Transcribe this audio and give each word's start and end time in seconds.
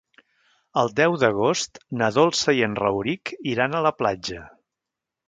El 0.83 0.87
deu 0.99 1.17
d'agost 1.23 1.77
na 2.01 2.09
Dolça 2.15 2.55
i 2.61 2.63
en 2.69 2.73
Rauric 2.79 3.33
iran 3.53 3.77
a 3.77 3.83
la 3.89 3.93
platja. 4.01 4.41